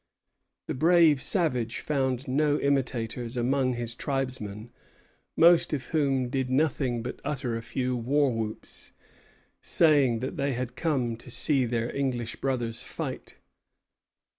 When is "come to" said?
10.75-11.29